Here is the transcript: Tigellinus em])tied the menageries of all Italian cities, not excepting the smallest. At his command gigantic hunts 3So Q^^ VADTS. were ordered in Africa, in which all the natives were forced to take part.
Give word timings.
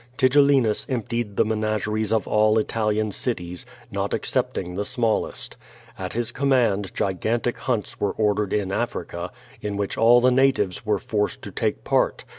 Tigellinus 0.17 0.83
em])tied 0.87 1.35
the 1.35 1.45
menageries 1.45 2.11
of 2.11 2.27
all 2.27 2.57
Italian 2.57 3.11
cities, 3.11 3.67
not 3.91 4.15
excepting 4.15 4.73
the 4.73 4.83
smallest. 4.83 5.57
At 5.95 6.13
his 6.13 6.31
command 6.31 6.91
gigantic 6.95 7.59
hunts 7.59 7.91
3So 7.93 7.97
Q^^ 7.97 7.99
VADTS. 7.99 8.17
were 8.17 8.25
ordered 8.25 8.51
in 8.51 8.71
Africa, 8.71 9.31
in 9.61 9.77
which 9.77 9.99
all 9.99 10.19
the 10.19 10.31
natives 10.31 10.83
were 10.87 10.97
forced 10.97 11.43
to 11.43 11.51
take 11.51 11.83
part. 11.83 12.23